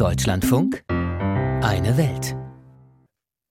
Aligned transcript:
Deutschlandfunk 0.00 0.82
Eine 0.88 1.98
Welt. 1.98 2.34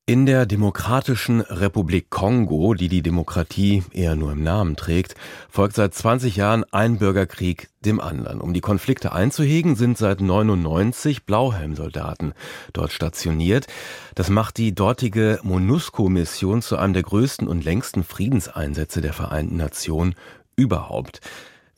In 0.08 0.26
der 0.26 0.48
Demokratischen 0.48 1.42
Republik 1.42 2.10
Kongo, 2.10 2.74
die 2.74 2.88
die 2.88 3.04
Demokratie 3.04 3.84
eher 3.92 4.16
nur 4.16 4.32
im 4.32 4.42
Namen 4.42 4.76
trägt, 4.76 5.14
folgt 5.48 5.76
seit 5.76 5.94
20 5.94 6.38
Jahren 6.38 6.64
ein 6.72 6.98
Bürgerkrieg 6.98 7.70
dem 7.86 8.00
anderen. 8.00 8.42
Um 8.42 8.56
die 8.56 8.62
Konflikte 8.62 9.12
einzuhegen, 9.12 9.76
sind 9.76 10.00
seit 10.00 10.22
99 10.22 11.28
Blauhelmsoldaten 11.28 12.34
dort 12.74 12.94
stationiert. 12.94 13.68
Das 14.16 14.32
macht 14.32 14.58
die 14.58 14.74
dortige 14.74 15.40
MONUSCO-Mission 15.44 16.64
zu 16.64 16.78
einem 16.78 16.94
der 16.94 17.04
größten 17.04 17.48
und 17.48 17.64
längsten 17.64 18.04
Friedenseinsätze 18.04 19.02
der 19.02 19.14
Vereinten 19.14 19.58
Nationen 19.58 20.16
überhaupt. 20.56 21.22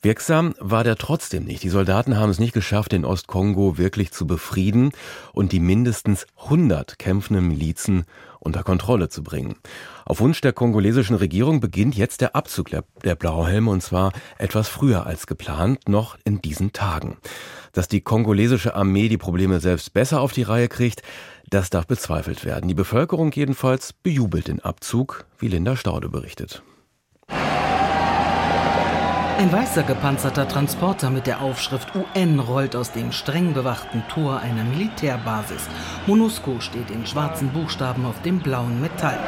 Wirksam 0.04 0.54
war 0.58 0.82
der 0.82 0.96
trotzdem 0.96 1.44
nicht. 1.44 1.62
Die 1.62 1.68
Soldaten 1.68 2.18
haben 2.18 2.30
es 2.30 2.40
nicht 2.40 2.52
geschafft, 2.52 2.90
den 2.90 3.04
Ostkongo 3.04 3.78
wirklich 3.78 4.10
zu 4.10 4.26
befrieden 4.26 4.90
und 5.32 5.52
die 5.52 5.60
mindestens 5.60 6.26
100 6.42 6.98
kämpfenden 6.98 7.46
Milizen 7.46 8.04
unter 8.40 8.64
Kontrolle 8.64 9.10
zu 9.10 9.22
bringen. 9.22 9.54
Auf 10.04 10.18
Wunsch 10.18 10.40
der 10.40 10.52
kongolesischen 10.52 11.14
Regierung 11.14 11.60
beginnt 11.60 11.94
jetzt 11.94 12.20
der 12.20 12.34
Abzug 12.34 12.70
der 12.70 13.14
Blauhelme 13.14 13.70
und 13.70 13.80
zwar 13.80 14.12
etwas 14.38 14.68
früher 14.68 15.06
als 15.06 15.28
geplant, 15.28 15.88
noch 15.88 16.18
in 16.24 16.42
diesen 16.42 16.72
Tagen. 16.72 17.18
Dass 17.72 17.86
die 17.86 18.00
kongolesische 18.00 18.74
Armee 18.74 19.08
die 19.08 19.18
Probleme 19.18 19.60
selbst 19.60 19.92
besser 19.92 20.20
auf 20.20 20.32
die 20.32 20.42
Reihe 20.42 20.66
kriegt, 20.66 21.02
das 21.48 21.70
darf 21.70 21.86
bezweifelt 21.86 22.44
werden. 22.44 22.66
Die 22.66 22.74
Bevölkerung 22.74 23.30
jedenfalls 23.30 23.92
bejubelt 23.92 24.48
den 24.48 24.58
Abzug, 24.58 25.26
wie 25.38 25.46
Linda 25.46 25.76
Staude 25.76 26.08
berichtet. 26.08 26.64
Ein 29.38 29.50
weißer 29.50 29.82
gepanzerter 29.82 30.46
Transporter 30.46 31.10
mit 31.10 31.26
der 31.26 31.40
Aufschrift 31.40 31.88
UN 31.94 32.38
rollt 32.38 32.76
aus 32.76 32.92
dem 32.92 33.12
streng 33.12 33.54
bewachten 33.54 34.04
Tor 34.08 34.40
einer 34.40 34.62
Militärbasis. 34.62 35.68
MONUSCO 36.06 36.60
steht 36.60 36.90
in 36.90 37.06
schwarzen 37.06 37.48
Buchstaben 37.48 38.04
auf 38.04 38.20
dem 38.22 38.40
blauen 38.40 38.80
Metall. 38.80 39.18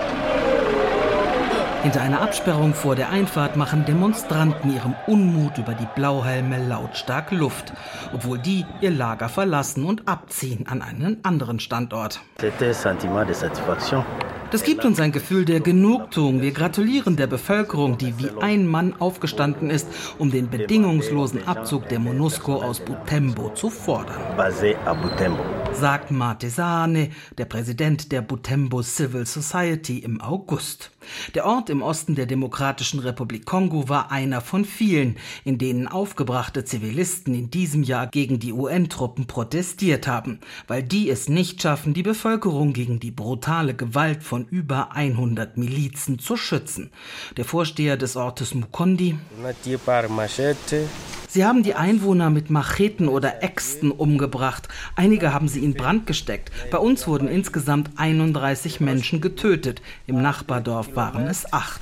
Hinter 1.82 2.00
einer 2.00 2.22
Absperrung 2.22 2.74
vor 2.74 2.96
der 2.96 3.10
Einfahrt 3.10 3.56
machen 3.56 3.84
Demonstranten 3.84 4.74
ihrem 4.74 4.94
Unmut 5.06 5.58
über 5.58 5.74
die 5.74 5.88
Blauhelme 5.94 6.66
lautstark 6.66 7.30
Luft, 7.30 7.72
obwohl 8.14 8.38
die 8.38 8.64
ihr 8.80 8.90
Lager 8.90 9.28
verlassen 9.28 9.84
und 9.84 10.08
abziehen 10.08 10.66
an 10.66 10.80
einen 10.80 11.22
anderen 11.24 11.60
Standort. 11.60 12.20
Das 14.54 14.62
gibt 14.62 14.84
uns 14.84 15.00
ein 15.00 15.10
Gefühl 15.10 15.44
der 15.44 15.58
Genugtuung. 15.58 16.40
Wir 16.40 16.52
gratulieren 16.52 17.16
der 17.16 17.26
Bevölkerung, 17.26 17.98
die 17.98 18.16
wie 18.20 18.30
ein 18.40 18.68
Mann 18.68 18.94
aufgestanden 19.00 19.68
ist, 19.68 19.88
um 20.16 20.30
den 20.30 20.48
bedingungslosen 20.48 21.48
Abzug 21.48 21.88
der 21.88 21.98
MONUSCO 21.98 22.62
aus 22.62 22.78
Butembo 22.78 23.50
zu 23.54 23.68
fordern. 23.68 24.14
Sagt 25.74 26.12
Matesane, 26.12 27.10
der 27.36 27.46
Präsident 27.46 28.12
der 28.12 28.22
Butembo 28.22 28.80
Civil 28.82 29.26
Society 29.26 29.98
im 29.98 30.20
August. 30.20 30.92
Der 31.34 31.44
Ort 31.44 31.68
im 31.68 31.82
Osten 31.82 32.14
der 32.14 32.26
Demokratischen 32.26 33.00
Republik 33.00 33.44
Kongo 33.44 33.88
war 33.88 34.12
einer 34.12 34.40
von 34.40 34.64
vielen, 34.64 35.16
in 35.44 35.58
denen 35.58 35.88
aufgebrachte 35.88 36.64
Zivilisten 36.64 37.34
in 37.34 37.50
diesem 37.50 37.82
Jahr 37.82 38.06
gegen 38.06 38.38
die 38.38 38.52
UN-Truppen 38.52 39.26
protestiert 39.26 40.06
haben, 40.06 40.38
weil 40.68 40.82
die 40.82 41.10
es 41.10 41.28
nicht 41.28 41.60
schaffen, 41.60 41.92
die 41.92 42.04
Bevölkerung 42.04 42.72
gegen 42.72 43.00
die 43.00 43.10
brutale 43.10 43.74
Gewalt 43.74 44.22
von 44.22 44.46
über 44.46 44.92
100 44.92 45.56
Milizen 45.58 46.18
zu 46.20 46.36
schützen. 46.36 46.92
Der 47.36 47.44
Vorsteher 47.44 47.96
des 47.96 48.16
Ortes 48.16 48.54
Mukondi 48.54 49.16
Sie 51.34 51.44
haben 51.44 51.64
die 51.64 51.74
Einwohner 51.74 52.30
mit 52.30 52.48
Macheten 52.48 53.08
oder 53.08 53.42
Äxten 53.42 53.90
umgebracht. 53.90 54.68
Einige 54.94 55.34
haben 55.34 55.48
sie 55.48 55.64
in 55.64 55.74
Brand 55.74 56.06
gesteckt. 56.06 56.52
Bei 56.70 56.78
uns 56.78 57.08
wurden 57.08 57.26
insgesamt 57.26 57.90
31 57.96 58.78
Menschen 58.78 59.20
getötet. 59.20 59.82
Im 60.06 60.22
Nachbardorf 60.22 60.94
waren 60.94 61.26
es 61.26 61.52
acht. 61.52 61.80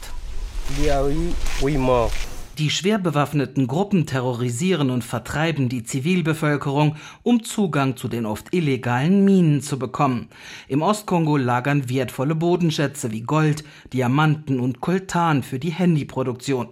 Die 2.58 2.68
schwer 2.68 2.98
bewaffneten 2.98 3.66
Gruppen 3.66 4.04
terrorisieren 4.04 4.90
und 4.90 5.04
vertreiben 5.04 5.70
die 5.70 5.84
Zivilbevölkerung, 5.84 6.96
um 7.22 7.42
Zugang 7.44 7.96
zu 7.96 8.08
den 8.08 8.26
oft 8.26 8.52
illegalen 8.52 9.24
Minen 9.24 9.62
zu 9.62 9.78
bekommen. 9.78 10.28
Im 10.68 10.82
Ostkongo 10.82 11.38
lagern 11.38 11.88
wertvolle 11.88 12.34
Bodenschätze 12.34 13.10
wie 13.10 13.22
Gold, 13.22 13.64
Diamanten 13.94 14.60
und 14.60 14.82
Koltan 14.82 15.42
für 15.42 15.58
die 15.58 15.70
Handyproduktion. 15.70 16.68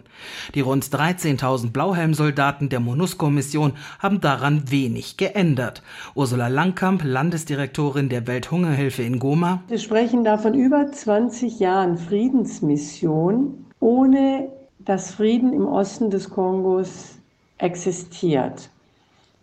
Die 0.54 0.60
rund 0.60 0.84
13.000 0.84 1.70
Blauhelmsoldaten 1.70 2.68
der 2.68 2.80
MONUSCO-Mission 2.80 3.72
haben 4.00 4.20
daran 4.20 4.70
wenig 4.70 5.16
geändert. 5.16 5.82
Ursula 6.14 6.48
Langkamp, 6.48 7.02
Landesdirektorin 7.02 8.10
der 8.10 8.26
Welthungerhilfe 8.26 9.02
in 9.02 9.18
Goma. 9.18 9.62
Wir 9.68 9.78
sprechen 9.78 10.24
da 10.24 10.36
von 10.36 10.52
über 10.52 10.92
20 10.92 11.58
Jahren 11.58 11.96
Friedensmission 11.96 13.64
ohne 13.80 14.59
dass 14.90 15.12
Frieden 15.12 15.52
im 15.52 15.68
Osten 15.68 16.10
des 16.10 16.30
Kongos 16.30 17.16
existiert, 17.58 18.70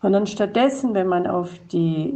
sondern 0.02 0.28
stattdessen, 0.28 0.94
wenn 0.94 1.08
man 1.08 1.25
auf 1.25 1.58
die 1.72 2.13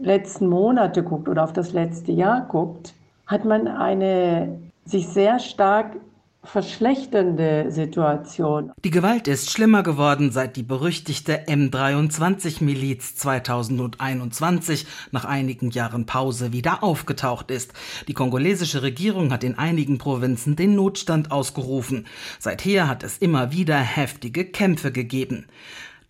letzten 0.00 0.48
Monate 0.48 1.02
guckt 1.02 1.28
oder 1.28 1.44
auf 1.44 1.52
das 1.52 1.74
letzte 1.74 2.12
Jahr 2.12 2.46
guckt, 2.48 2.94
hat 3.26 3.44
man 3.44 3.68
eine 3.68 4.58
sich 4.86 5.06
sehr 5.06 5.38
stark 5.38 5.96
verschlechternde 6.44 7.66
Situation. 7.70 8.72
Die 8.84 8.90
Gewalt 8.90 9.28
ist 9.28 9.50
schlimmer 9.50 9.82
geworden, 9.82 10.30
seit 10.30 10.56
die 10.56 10.62
berüchtigte 10.62 11.46
M23-Miliz 11.46 13.16
2021 13.16 14.86
nach 15.10 15.24
einigen 15.24 15.70
Jahren 15.70 16.06
Pause 16.06 16.52
wieder 16.52 16.82
aufgetaucht 16.82 17.50
ist. 17.50 17.72
Die 18.08 18.14
kongolesische 18.14 18.82
Regierung 18.82 19.32
hat 19.32 19.44
in 19.44 19.58
einigen 19.58 19.98
Provinzen 19.98 20.56
den 20.56 20.74
Notstand 20.74 21.30
ausgerufen. 21.30 22.06
Seither 22.38 22.88
hat 22.88 23.02
es 23.02 23.18
immer 23.18 23.52
wieder 23.52 23.78
heftige 23.78 24.44
Kämpfe 24.44 24.92
gegeben. 24.92 25.46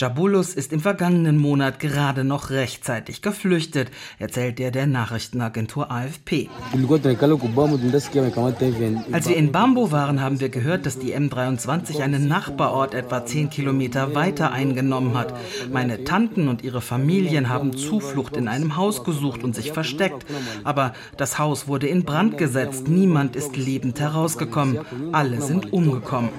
Jabulus 0.00 0.54
ist 0.54 0.72
im 0.72 0.80
vergangenen 0.80 1.38
Monat 1.38 1.78
gerade 1.78 2.24
noch 2.24 2.50
rechtzeitig 2.50 3.22
geflüchtet, 3.22 3.92
erzählt 4.18 4.58
er 4.58 4.72
der 4.72 4.88
Nachrichtenagentur 4.88 5.88
AFP. 5.88 6.48
Als 9.12 9.28
wir 9.28 9.36
in 9.36 9.52
Bambo 9.52 9.92
waren, 9.92 10.20
haben 10.20 10.40
wir 10.40 10.48
gehört, 10.48 10.84
dass 10.84 10.98
die 10.98 11.14
M23 11.14 12.02
einen 12.02 12.26
Nachbarort 12.26 12.94
etwa 12.94 13.24
10 13.24 13.50
Kilometer 13.50 14.16
weiter 14.16 14.50
eingenommen 14.50 15.16
hat. 15.16 15.32
Meine 15.72 16.02
Tanten 16.02 16.48
und 16.48 16.64
ihre 16.64 16.80
Familien 16.80 17.48
haben 17.48 17.76
Zuflucht 17.76 18.36
in 18.36 18.48
einem 18.48 18.74
Haus 18.74 19.04
gesucht 19.04 19.44
und 19.44 19.54
sich 19.54 19.70
versteckt. 19.70 20.26
Aber 20.64 20.92
das 21.16 21.38
Haus 21.38 21.68
wurde 21.68 21.86
in 21.86 22.02
Brand 22.04 22.36
gesetzt. 22.36 22.88
Niemand 22.88 23.36
ist 23.36 23.56
lebend 23.56 24.00
herausgekommen. 24.00 24.80
Alle 25.12 25.40
sind 25.40 25.72
umgekommen. 25.72 26.30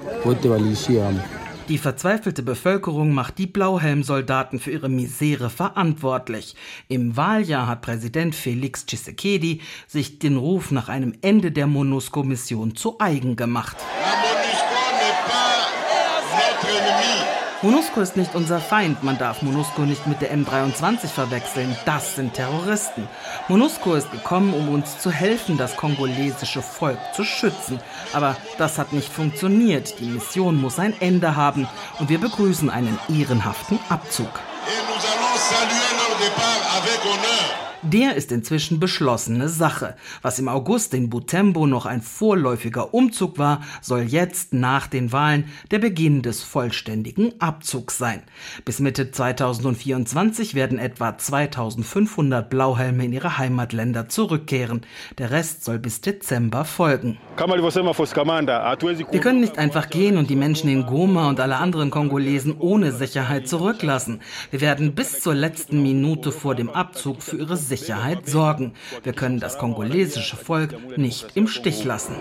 Die 1.68 1.78
verzweifelte 1.78 2.44
Bevölkerung 2.44 3.12
macht 3.12 3.38
die 3.38 3.48
Blauhelmsoldaten 3.48 4.60
für 4.60 4.70
ihre 4.70 4.88
Misere 4.88 5.50
verantwortlich. 5.50 6.54
Im 6.86 7.16
Wahljahr 7.16 7.66
hat 7.66 7.82
Präsident 7.82 8.36
Felix 8.36 8.86
Tshisekedi 8.86 9.62
sich 9.88 10.20
den 10.20 10.36
Ruf 10.36 10.70
nach 10.70 10.88
einem 10.88 11.14
Ende 11.22 11.50
der 11.50 11.66
MONUSCO-Mission 11.66 12.76
zu 12.76 13.00
eigen 13.00 13.34
gemacht. 13.34 13.78
MONUSCO 17.62 18.02
ist 18.02 18.16
nicht 18.18 18.34
unser 18.34 18.60
Feind. 18.60 19.02
Man 19.02 19.16
darf 19.16 19.40
MONUSCO 19.40 19.82
nicht 19.82 20.06
mit 20.06 20.20
der 20.20 20.30
M23 20.36 21.06
verwechseln. 21.06 21.74
Das 21.86 22.14
sind 22.14 22.34
Terroristen. 22.34 23.08
MONUSCO 23.48 23.94
ist 23.94 24.10
gekommen, 24.10 24.52
um 24.52 24.68
uns 24.68 24.98
zu 24.98 25.10
helfen, 25.10 25.56
das 25.56 25.74
kongolesische 25.74 26.60
Volk 26.60 26.98
zu 27.14 27.24
schützen. 27.24 27.80
Aber 28.12 28.36
das 28.58 28.78
hat 28.78 28.92
nicht 28.92 29.10
funktioniert. 29.10 29.98
Die 30.00 30.04
Mission 30.04 30.60
muss 30.60 30.78
ein 30.78 31.00
Ende 31.00 31.34
haben. 31.34 31.66
Und 31.98 32.10
wir 32.10 32.20
begrüßen 32.20 32.68
einen 32.68 32.98
ehrenhaften 33.08 33.78
Abzug. 33.88 34.28
Et 34.66 34.82
nous 34.88 35.04
allons 35.12 35.38
saluer 35.48 35.92
leur 35.96 36.18
départ 36.18 36.62
avec. 36.76 37.65
Der 37.82 38.14
ist 38.14 38.32
inzwischen 38.32 38.80
beschlossene 38.80 39.48
Sache. 39.48 39.96
Was 40.22 40.38
im 40.38 40.48
August 40.48 40.94
in 40.94 41.10
Butembo 41.10 41.66
noch 41.66 41.84
ein 41.84 42.00
vorläufiger 42.00 42.94
Umzug 42.94 43.38
war, 43.38 43.60
soll 43.82 44.02
jetzt 44.02 44.54
nach 44.54 44.86
den 44.86 45.12
Wahlen 45.12 45.44
der 45.70 45.78
Beginn 45.78 46.22
des 46.22 46.42
vollständigen 46.42 47.38
Abzugs 47.38 47.98
sein. 47.98 48.22
Bis 48.64 48.80
Mitte 48.80 49.10
2024 49.10 50.54
werden 50.54 50.78
etwa 50.78 51.18
2500 51.18 52.48
Blauhelme 52.48 53.04
in 53.04 53.12
ihre 53.12 53.36
Heimatländer 53.36 54.08
zurückkehren. 54.08 54.80
Der 55.18 55.30
Rest 55.30 55.64
soll 55.64 55.78
bis 55.78 56.00
Dezember 56.00 56.64
folgen. 56.64 57.18
Wir 57.36 59.20
können 59.20 59.40
nicht 59.40 59.58
einfach 59.58 59.90
gehen 59.90 60.16
und 60.16 60.30
die 60.30 60.36
Menschen 60.36 60.70
in 60.70 60.86
Goma 60.86 61.28
und 61.28 61.40
alle 61.40 61.56
anderen 61.56 61.90
Kongolesen 61.90 62.56
ohne 62.58 62.92
Sicherheit 62.92 63.48
zurücklassen. 63.48 64.22
Wir 64.50 64.62
werden 64.62 64.94
bis 64.94 65.20
zur 65.20 65.34
letzten 65.34 65.82
Minute 65.82 66.32
vor 66.32 66.54
dem 66.54 66.70
Abzug 66.70 67.22
für 67.22 67.36
ihre 67.36 67.65
Sicherheit 67.68 68.28
sorgen. 68.28 68.72
Wir 69.02 69.12
können 69.12 69.40
das 69.40 69.58
kongolesische 69.58 70.36
Volk 70.36 70.98
nicht 70.98 71.28
im 71.34 71.48
Stich 71.48 71.84
lassen. 71.84 72.16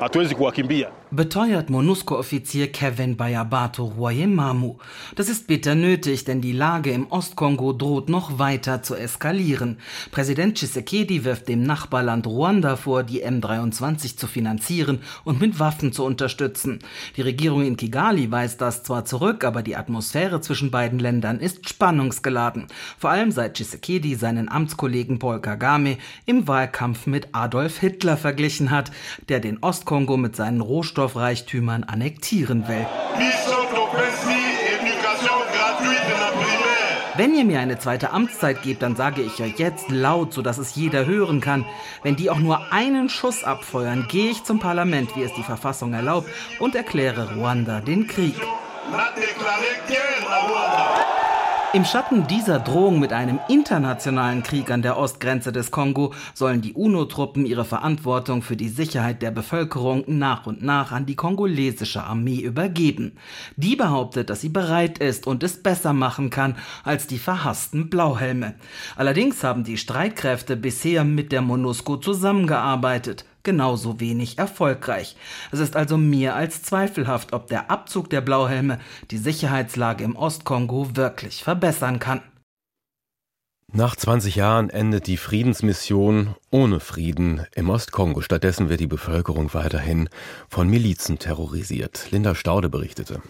Beteuert 1.12 1.70
MONUSCO-Offizier 1.70 2.72
Kevin 2.72 3.16
Bayabato 3.16 3.86
Royemamu. 3.86 4.78
Das 5.16 5.30
ist 5.30 5.48
bitter 5.48 5.76
nötig, 5.76 6.26
denn 6.26 6.42
die 6.42 6.52
Lage 6.52 6.92
im 6.92 7.08
Ostkongo 7.12 7.74
droht 7.74 8.10
noch 8.10 8.40
weiter 8.40 8.82
zu 8.84 8.96
eskalieren. 8.96 9.78
Präsident 10.12 10.56
Tshisekedi 10.58 11.24
wirft 11.24 11.48
dem 11.48 11.64
Nachbarland 11.64 12.28
Ruanda 12.28 12.76
vor, 12.76 13.04
die 13.04 13.24
M23 13.26 14.18
zu 14.18 14.28
finanzieren 14.28 15.00
und 15.24 15.40
mit 15.40 15.60
Waffen 15.60 15.94
zu 15.94 16.04
unterstützen. 16.04 16.80
Die 17.16 17.22
Regierung 17.22 17.66
in 17.66 17.78
Kigali 17.78 18.32
weist 18.32 18.62
das 18.62 18.84
zwar 18.84 19.06
zurück, 19.06 19.44
aber 19.44 19.62
die 19.62 19.76
Atmosphäre 19.76 20.42
zwischen 20.42 20.72
beiden 20.72 21.00
Ländern 21.00 21.40
ist 21.40 21.70
spannungsgeladen. 21.70 22.68
Vor 22.98 23.10
allem 23.12 23.32
seit 23.32 23.54
Tshisekedi 23.56 24.16
seinen 24.16 24.50
Amtskollegen 24.50 25.20
Paul 25.36 25.42
Kagame 25.42 25.98
im 26.26 26.48
Wahlkampf 26.48 27.08
mit 27.08 27.30
Adolf 27.34 27.80
Hitler 27.80 28.16
verglichen 28.16 28.72
hat, 28.72 28.92
der 29.28 29.42
den 29.42 29.62
Ostkongo 29.62 30.16
mit 30.16 30.36
seinen 30.36 30.62
Rohstoffreichtümern 30.62 31.84
annektieren 31.84 32.70
will. 32.70 32.86
Wenn 37.18 37.36
ihr 37.36 37.44
mir 37.46 37.60
eine 37.60 37.80
zweite 37.80 38.12
Amtszeit 38.12 38.62
gebt, 38.64 38.82
dann 38.82 38.96
sage 38.96 39.22
ich 39.22 39.38
ja 39.40 39.46
jetzt 39.46 39.90
laut, 39.90 40.34
sodass 40.34 40.58
es 40.58 40.76
jeder 40.76 41.06
hören 41.06 41.42
kann. 41.42 41.66
Wenn 42.02 42.16
die 42.16 42.30
auch 42.30 42.40
nur 42.40 42.72
einen 42.72 43.10
Schuss 43.10 43.44
abfeuern, 43.44 44.08
gehe 44.10 44.32
ich 44.32 44.44
zum 44.44 44.60
Parlament, 44.60 45.16
wie 45.18 45.24
es 45.24 45.34
die 45.34 45.44
Verfassung 45.44 45.94
erlaubt, 45.94 46.30
und 46.60 46.76
erkläre 46.76 47.36
Ruanda 47.36 47.82
den 47.82 48.08
Krieg. 48.08 48.36
Im 51.76 51.84
Schatten 51.84 52.26
dieser 52.28 52.60
Drohung 52.60 53.02
mit 53.02 53.12
einem 53.12 53.38
internationalen 53.50 54.44
Krieg 54.44 54.72
an 54.72 54.82
der 54.82 54.98
Ostgrenze 54.98 55.52
des 55.52 55.72
Kongo 55.72 56.14
sollen 56.34 56.62
die 56.62 56.72
UNO-Truppen 56.72 57.46
ihre 57.46 57.66
Verantwortung 57.66 58.44
für 58.44 58.56
die 58.56 58.70
Sicherheit 58.70 59.22
der 59.22 59.32
Bevölkerung 59.32 60.06
nach 60.08 60.46
und 60.46 60.64
nach 60.64 60.94
an 60.94 61.06
die 61.06 61.18
kongolesische 61.18 62.02
Armee 62.02 62.40
übergeben. 62.40 63.18
Die 63.58 63.76
behauptet, 63.76 64.30
dass 64.30 64.40
sie 64.40 64.48
bereit 64.48 65.00
ist 65.00 65.28
und 65.28 65.44
es 65.44 65.62
besser 65.62 65.92
machen 65.92 66.30
kann 66.30 66.56
als 66.86 67.08
die 67.08 67.20
verhassten 67.20 67.90
Blauhelme. 67.90 68.56
Allerdings 68.96 69.44
haben 69.44 69.66
die 69.66 69.78
Streitkräfte 69.78 70.56
bisher 70.56 71.04
mit 71.04 71.34
der 71.34 71.42
MONUSCO 71.42 71.98
zusammengearbeitet 71.98 73.26
genauso 73.46 74.02
wenig 74.02 74.38
erfolgreich. 74.38 75.16
Es 75.52 75.60
ist 75.60 75.78
also 75.78 75.98
mehr 75.98 76.36
als 76.36 76.64
zweifelhaft, 76.64 77.32
ob 77.32 77.48
der 77.48 77.72
Abzug 77.72 78.10
der 78.10 78.20
Blauhelme 78.22 78.80
die 79.12 79.18
Sicherheitslage 79.18 80.04
im 80.04 80.18
Ostkongo 80.18 80.96
wirklich 80.96 81.44
verbessern 81.44 82.00
kann. 82.00 82.22
Nach 83.72 83.96
20 83.96 84.36
Jahren 84.36 84.70
endet 84.70 85.08
die 85.08 85.18
Friedensmission 85.18 86.36
ohne 86.50 86.80
Frieden 86.80 87.46
im 87.56 87.70
Ostkongo. 87.70 88.22
Stattdessen 88.22 88.70
wird 88.70 88.80
die 88.80 88.88
Bevölkerung 88.88 89.54
weiterhin 89.54 90.08
von 90.50 90.70
Milizen 90.70 91.20
terrorisiert. 91.20 92.08
Linda 92.12 92.36
Staude 92.36 92.70
berichtete. 92.70 93.22